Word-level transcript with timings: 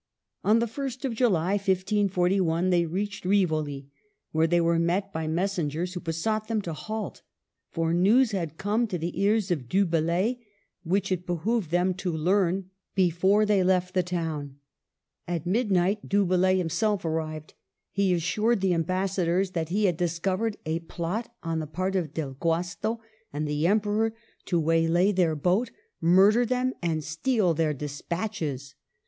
On 0.43 0.57
the 0.57 0.65
ist 0.83 1.05
of 1.05 1.13
July, 1.13 1.51
1541, 1.51 2.71
they 2.71 2.87
reached 2.87 3.23
Rivoli, 3.23 3.91
where 4.31 4.47
they 4.47 4.59
were 4.59 4.79
met 4.79 5.13
by 5.13 5.27
messengers 5.27 5.93
who 5.93 5.99
besought 5.99 6.47
them 6.47 6.59
to 6.63 6.73
halt, 6.73 7.21
for 7.69 7.93
news 7.93 8.31
had 8.31 8.57
come 8.57 8.87
to 8.87 8.97
the 8.97 9.21
ears 9.21 9.51
of 9.51 9.69
Du 9.69 9.85
Bellay 9.85 10.39
which 10.81 11.11
it 11.11 11.27
behooved 11.27 11.69
them 11.69 11.93
to 11.93 12.11
learn 12.11 12.71
before 12.95 13.45
they 13.45 13.57
I90 13.57 13.57
MARGARET 13.57 13.61
OF 13.61 13.67
ANGOULEME. 13.67 13.75
left 13.85 13.93
the 13.93 14.01
town. 14.01 14.55
At 15.27 15.45
midnight 15.45 16.09
Du 16.09 16.25
Bellay 16.25 16.57
him 16.57 16.69
self 16.69 17.05
arrived; 17.05 17.53
he 17.91 18.11
assured 18.15 18.61
the 18.61 18.73
ambassadors 18.73 19.51
that 19.51 19.69
he 19.69 19.85
had 19.85 19.97
discovered 19.97 20.57
a 20.65 20.79
plot 20.79 21.31
on 21.43 21.59
the 21.59 21.67
part 21.67 21.95
of 21.95 22.11
Del 22.15 22.33
Guasto 22.39 23.01
and 23.31 23.47
the 23.47 23.67
Emperor 23.67 24.15
to 24.45 24.59
waylay 24.59 25.11
their 25.11 25.35
boat, 25.35 25.69
murder 26.01 26.43
them, 26.43 26.73
and 26.81 27.03
steal 27.03 27.53
their 27.53 27.75
despatches. 27.75 28.73